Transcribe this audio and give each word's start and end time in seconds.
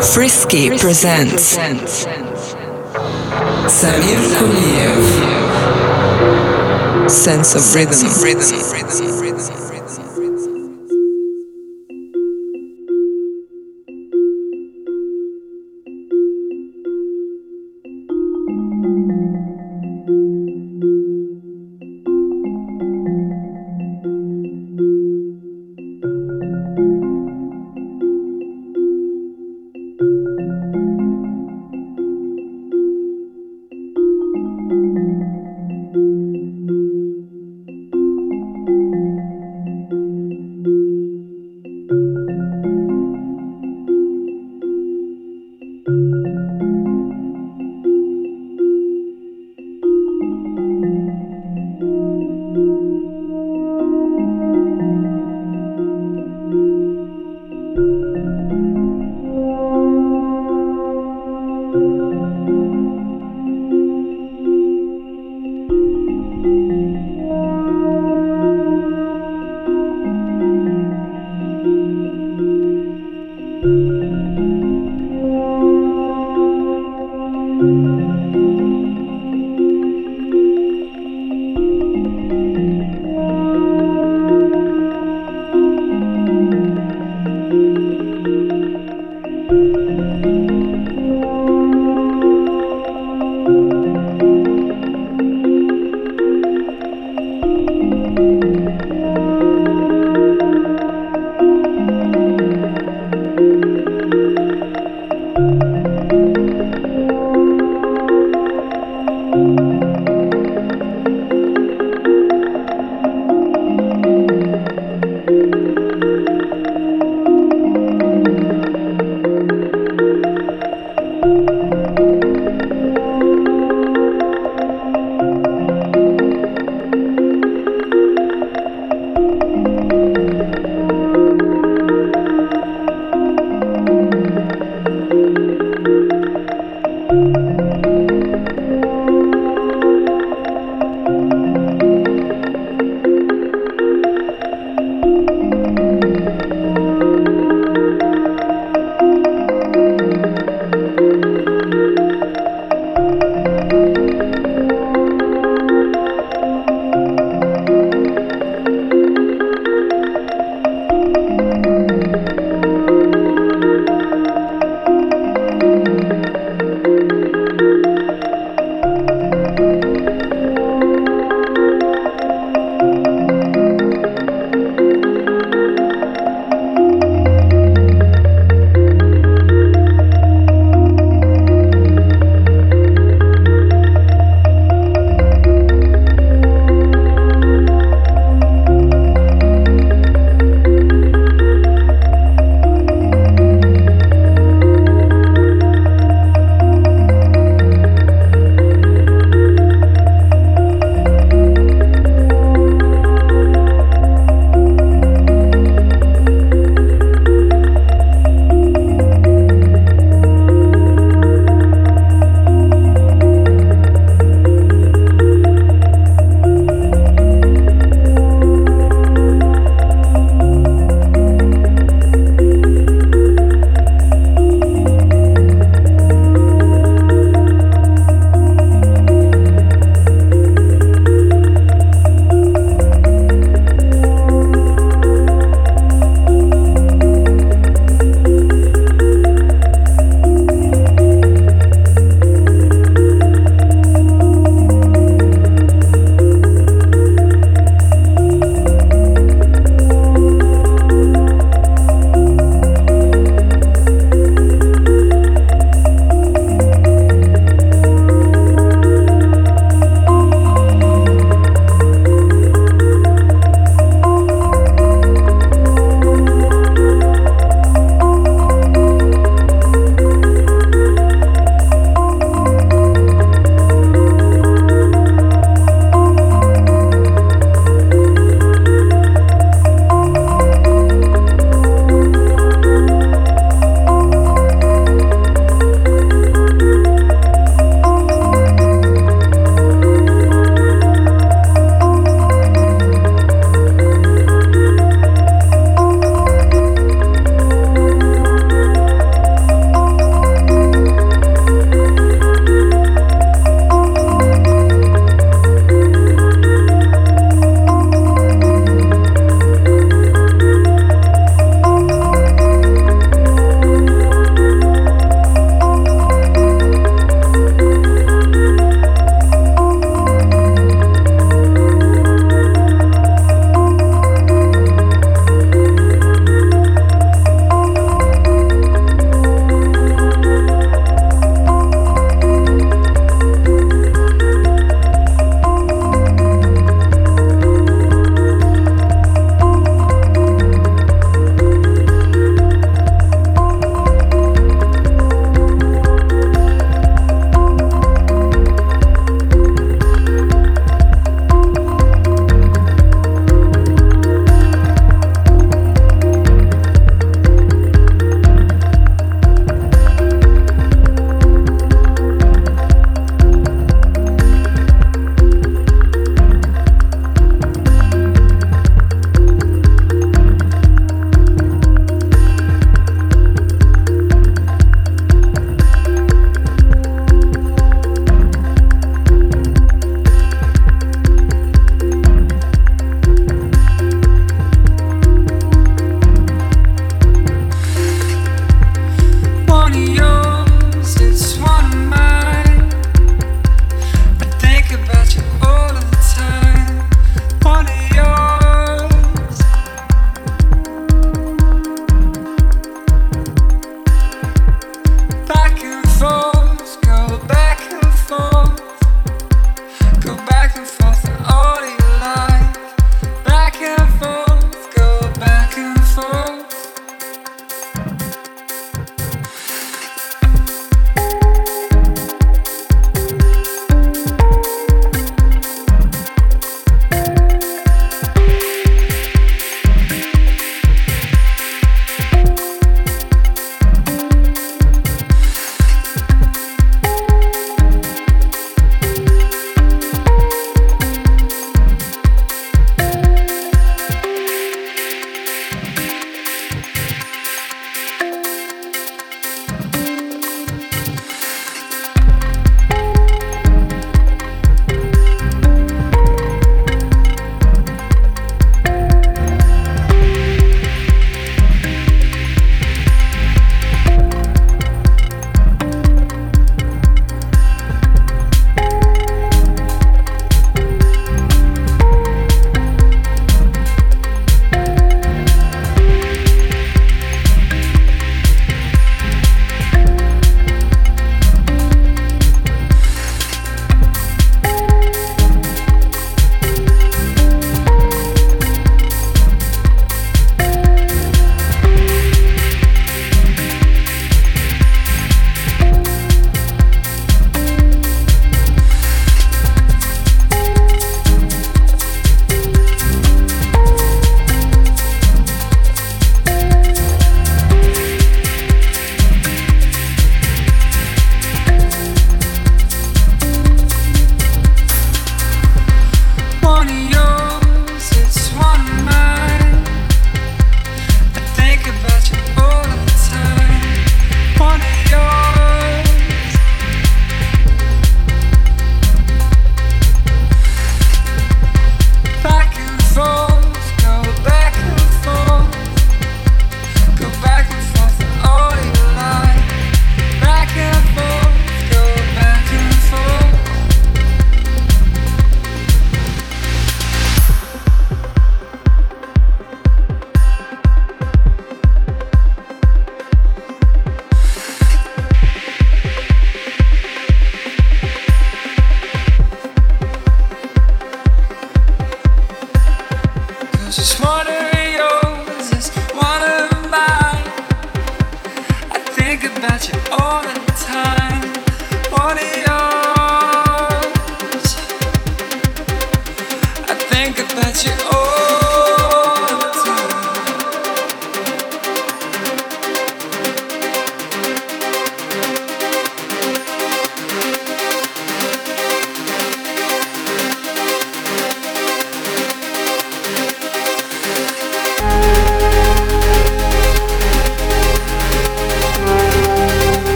Frisky 0.00 0.70
presents 0.78 1.56
Samir 3.68 4.22
Kuliev 4.38 5.04
Sense 7.10 7.54
of 7.54 7.74
Rhythm. 7.74 7.92
sense 7.92 9.00
of 9.00 9.20
rhythm. 9.20 9.25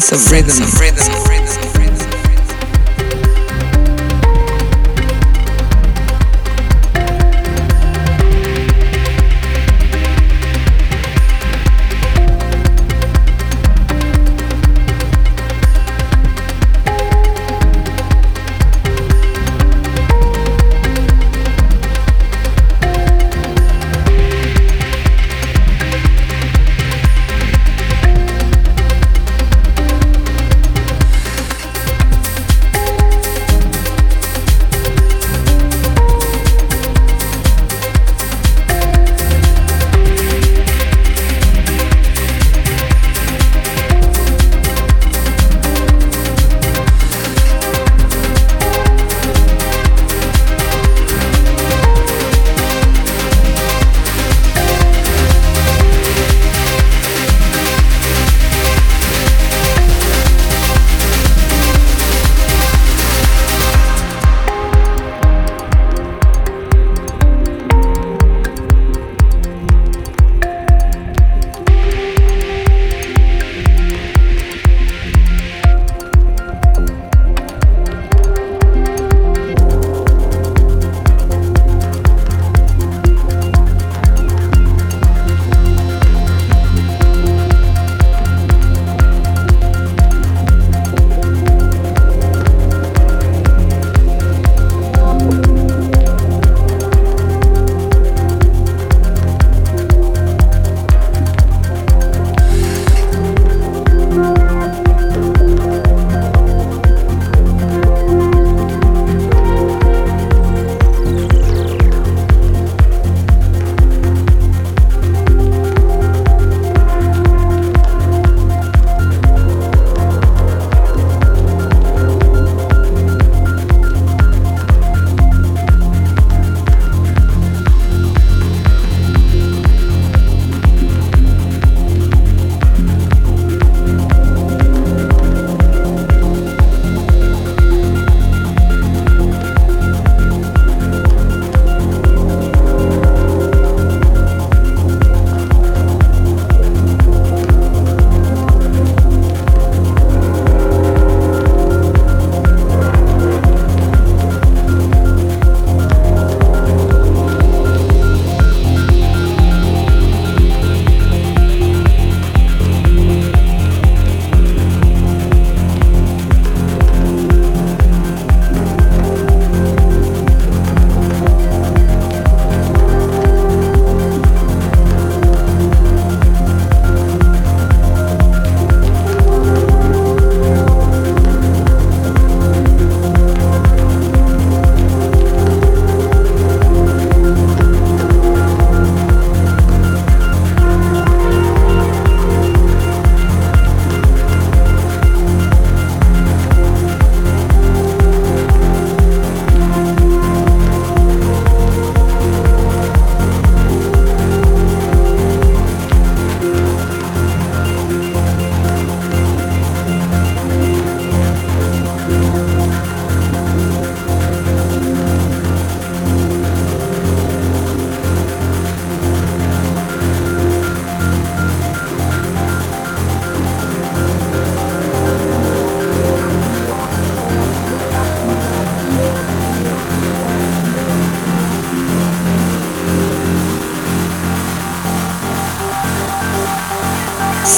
Sense 0.00 0.60
of 0.60 0.80
rhythm. 0.80 1.17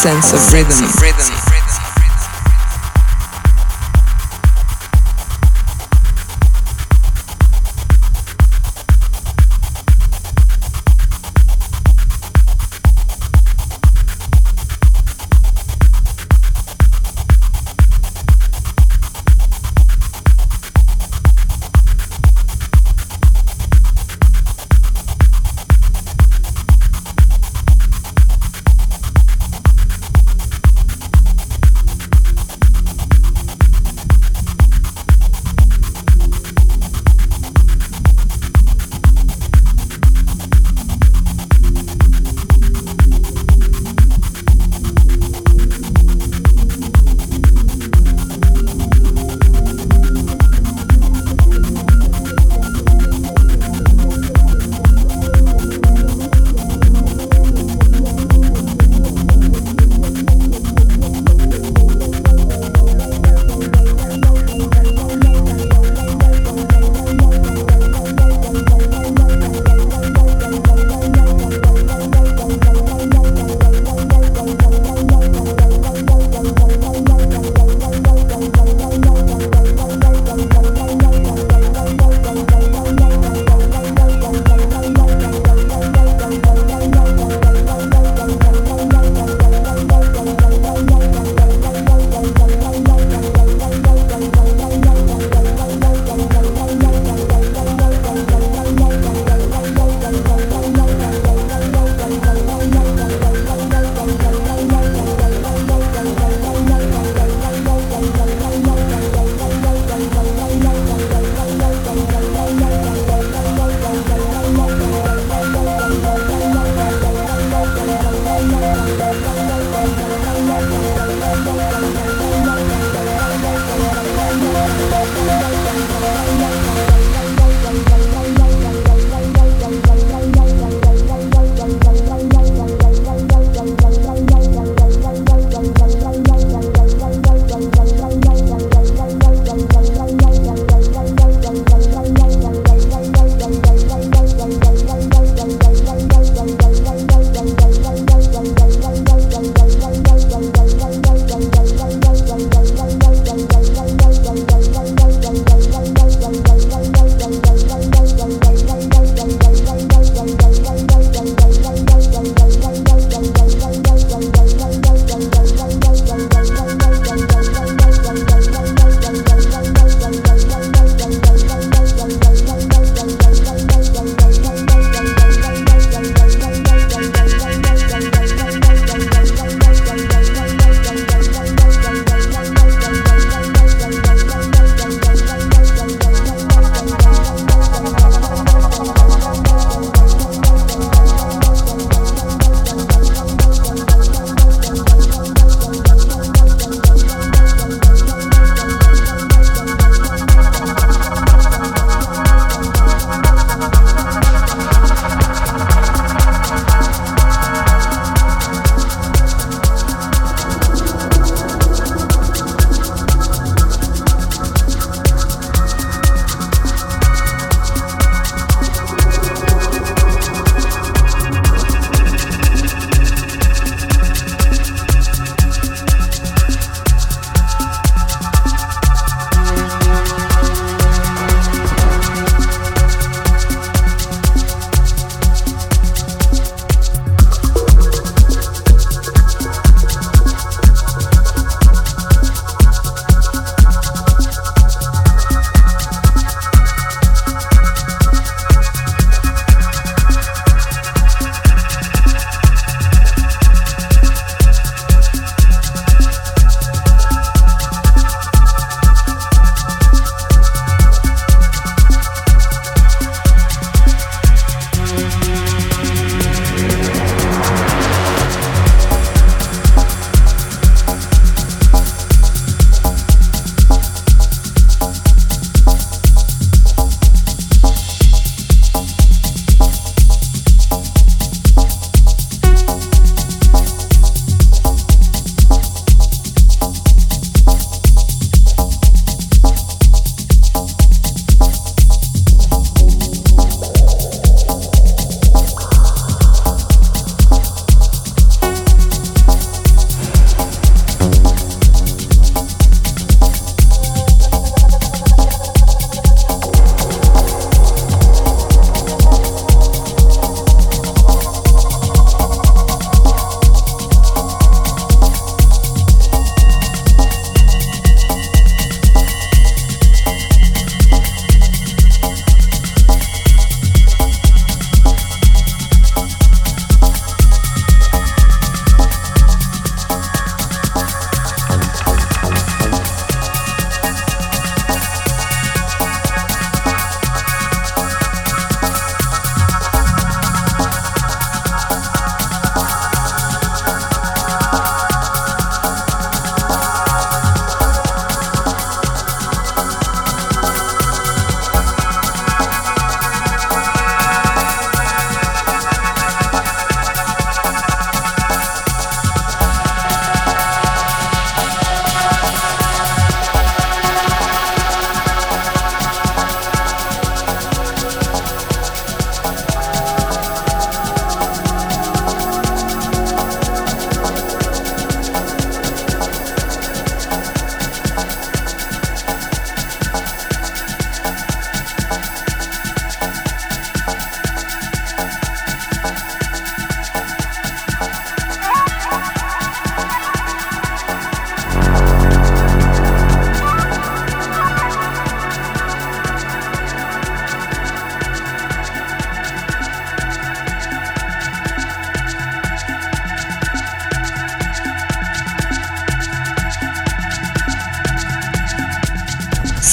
Sense 0.00 0.32
of 0.32 0.40
rhythm. 1.02 1.39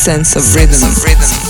Sense 0.07 0.37
of 0.37 1.03
rhythm. 1.03 1.46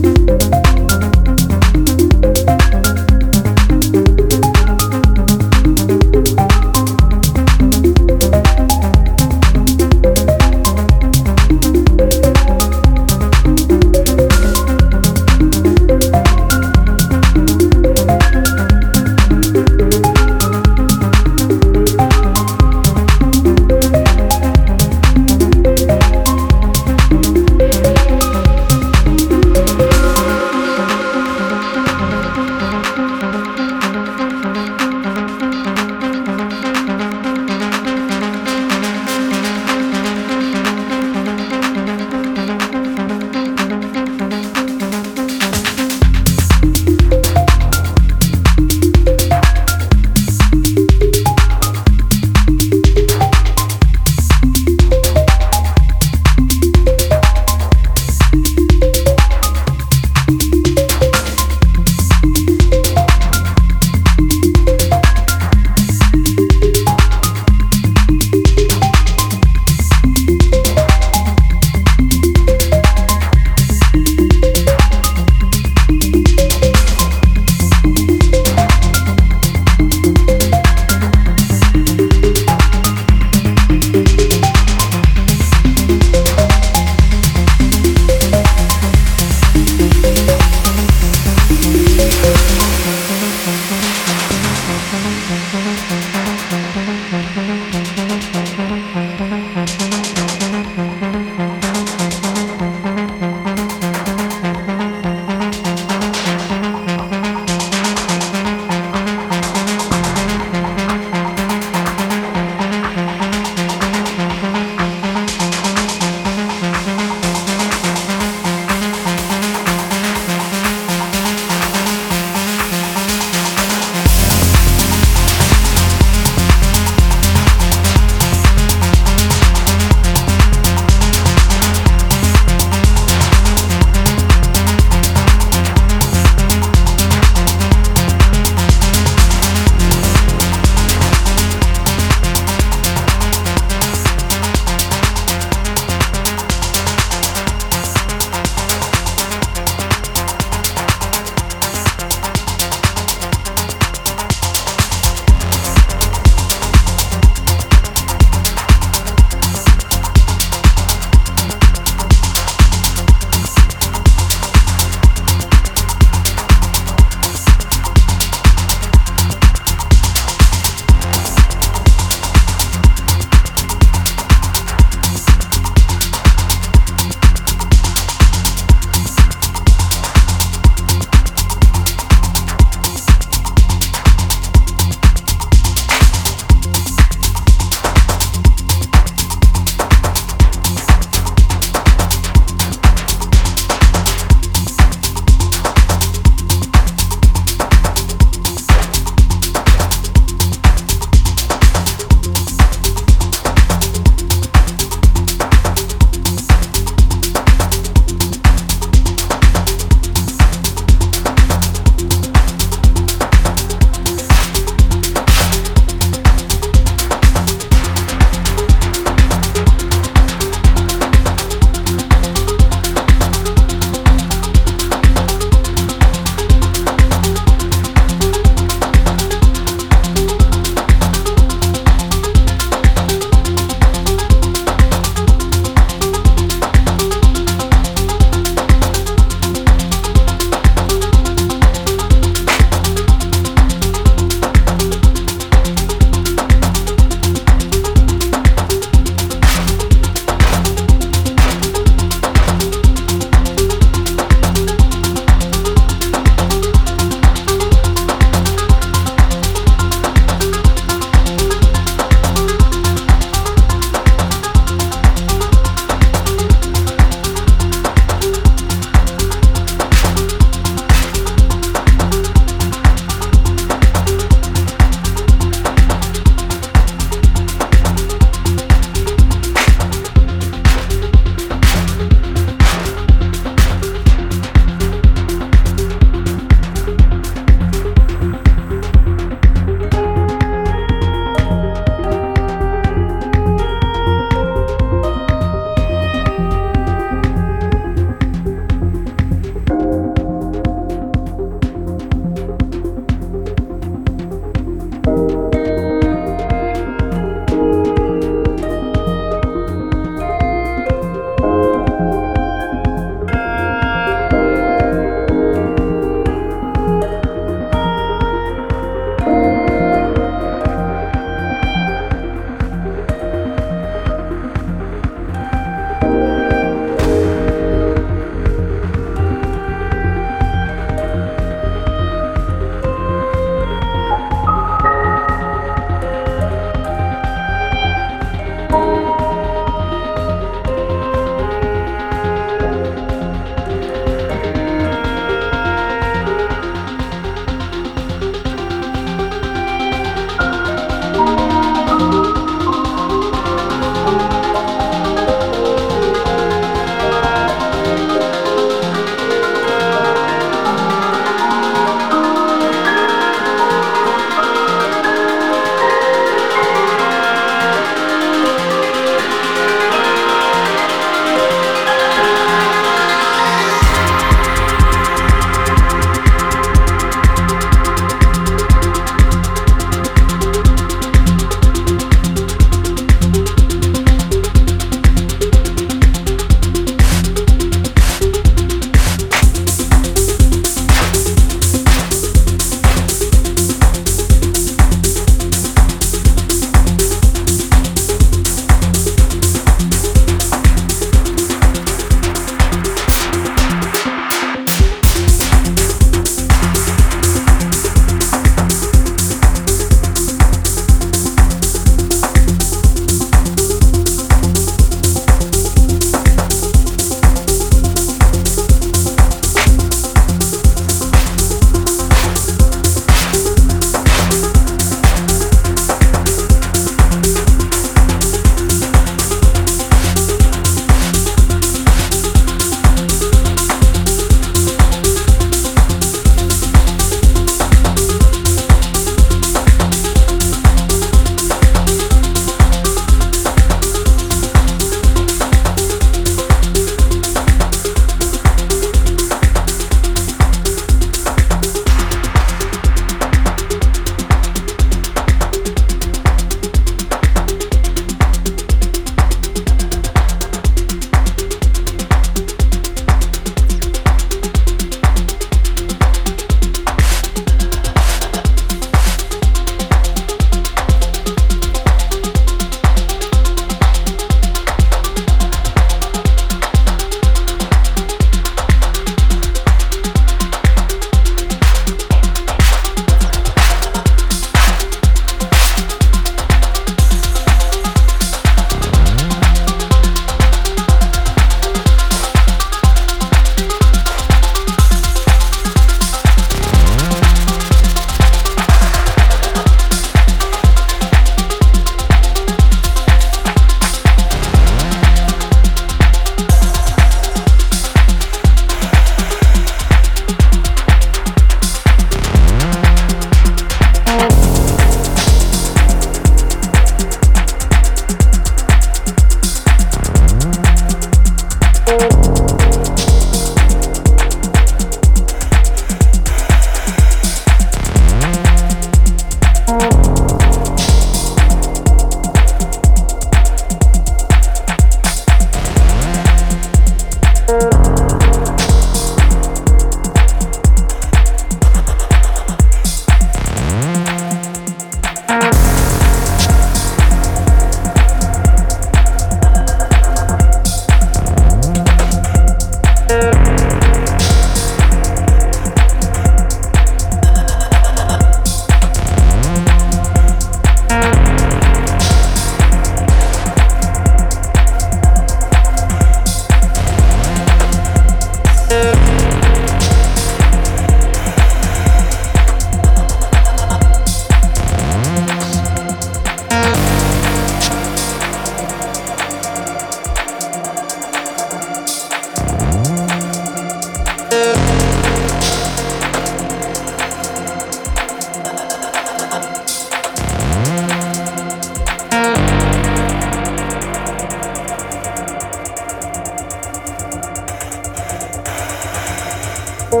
Sense 599.90 600.00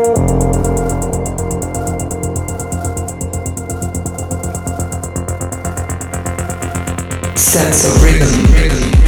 of 7.86 8.02
rhythm. 8.02 8.28
rhythm. 8.52 9.07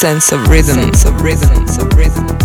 Sense 0.00 0.32
of 0.32 0.48
rhythm, 0.48 0.76
sense 0.76 1.04
of 1.04 1.20
rhythm, 1.20 1.66
sense 1.66 1.76
of 1.76 1.92
rhythm. 1.92 2.39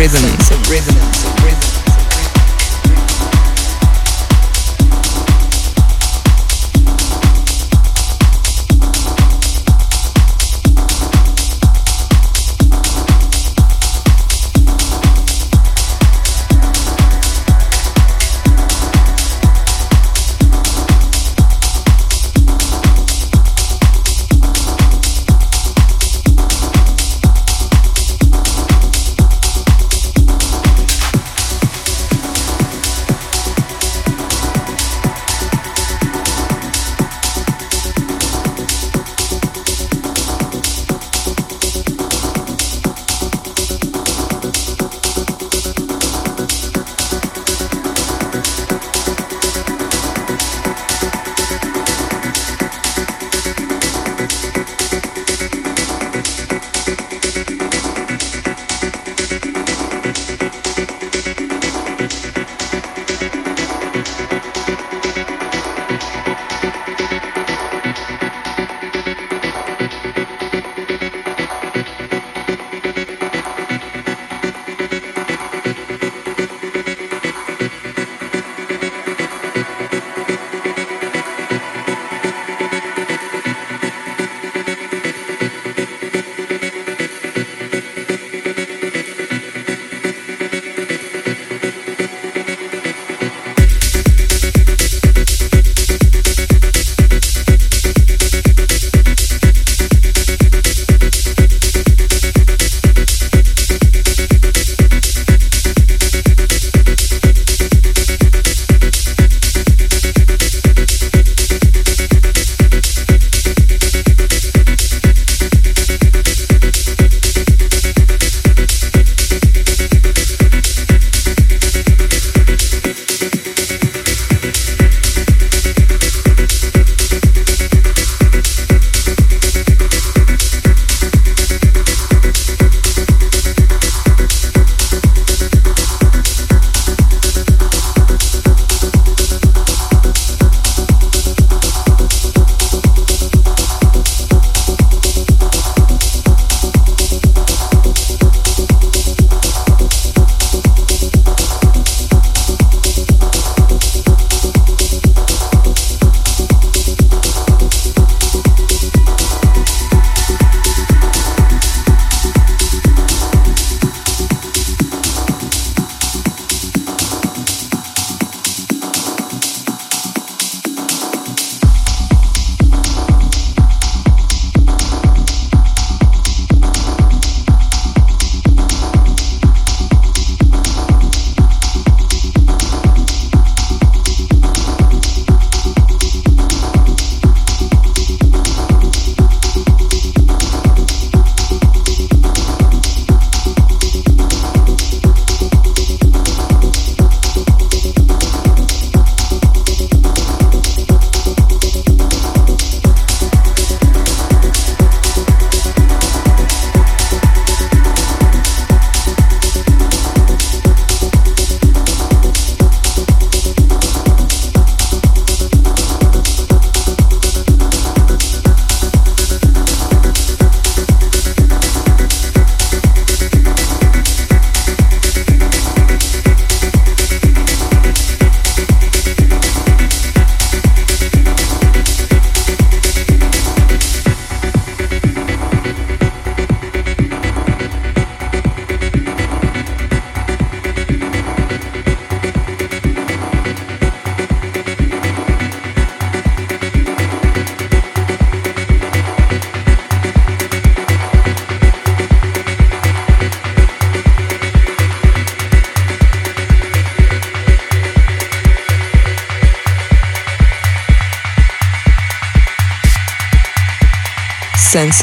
Rhythm. 0.00 0.29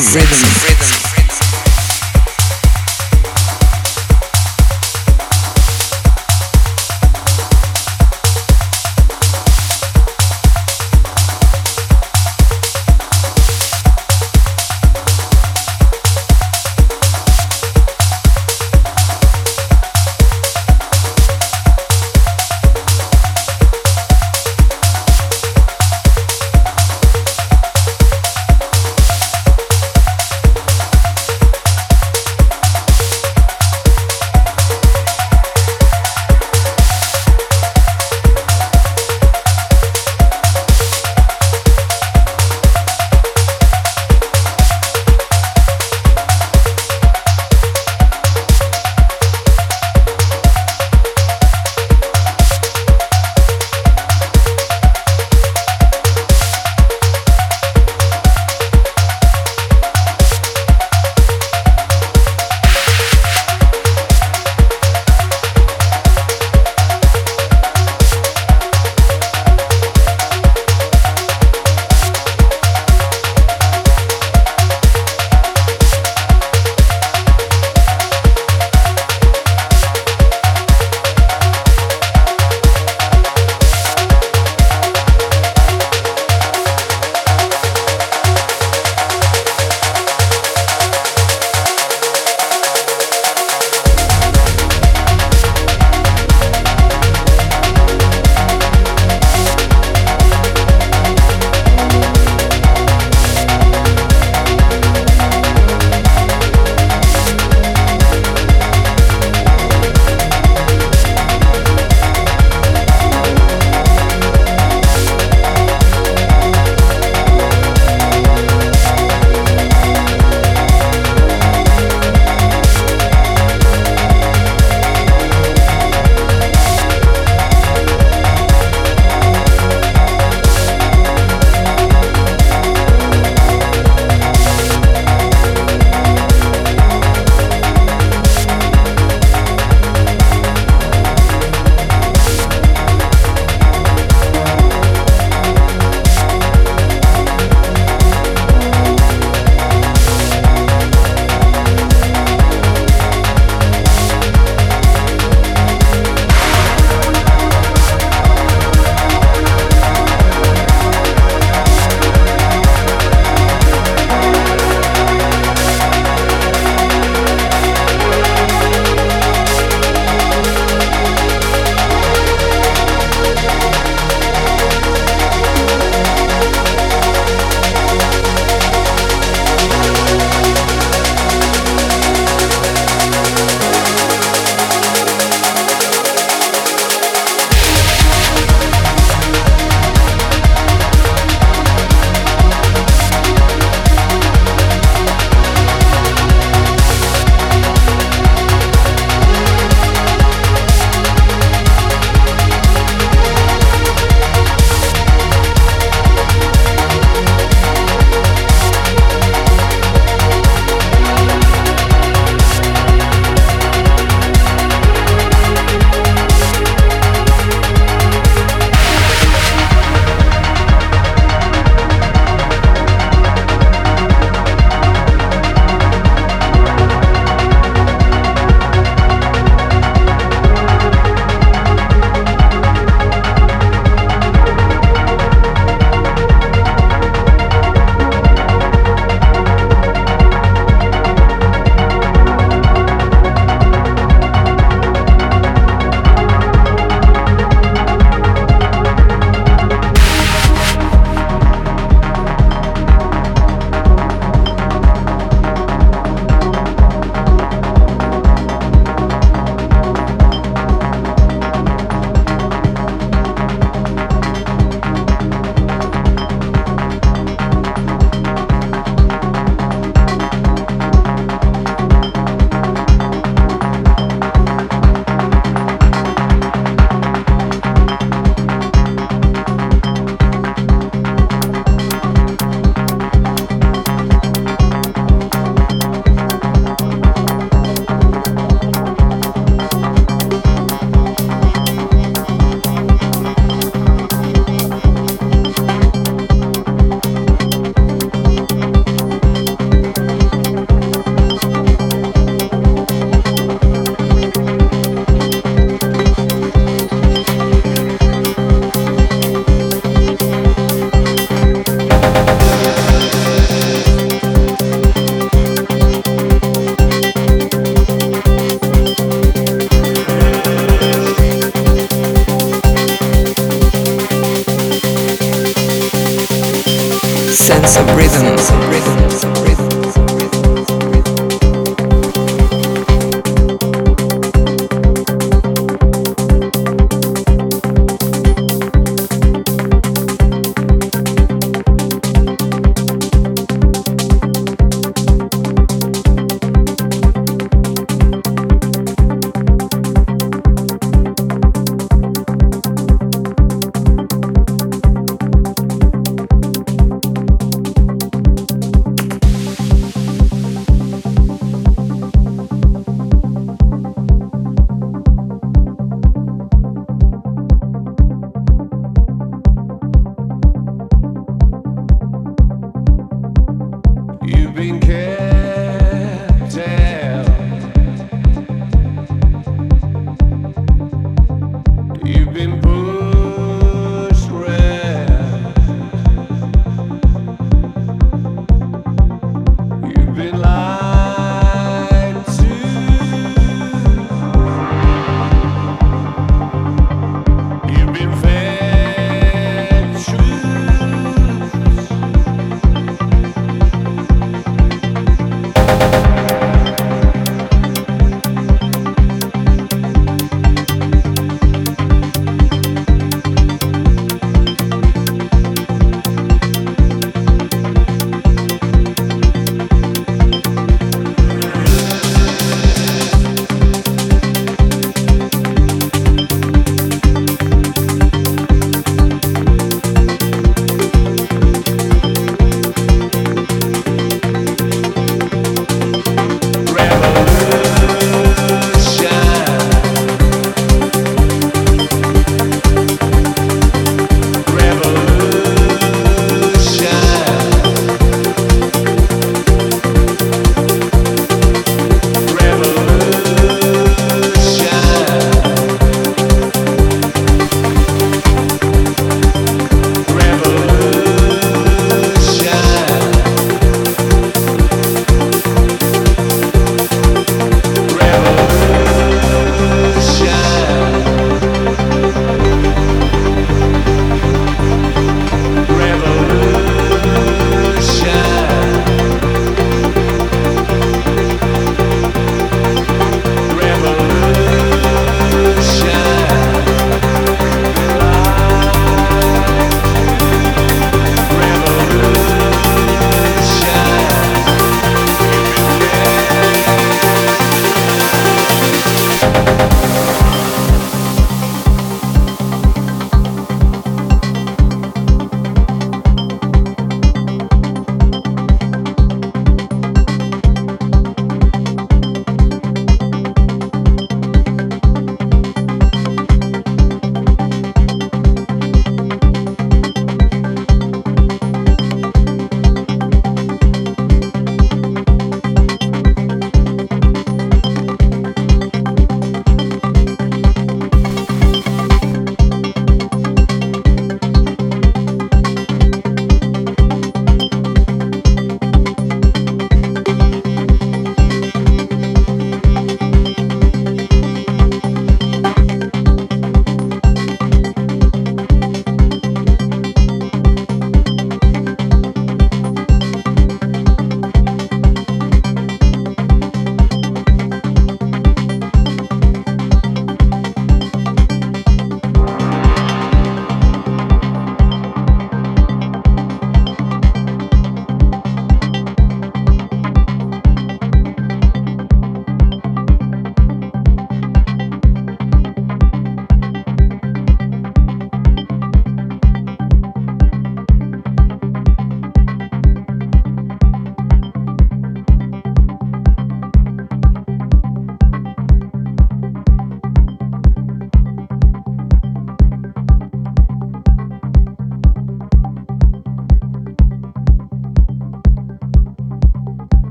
Sense 0.00 0.21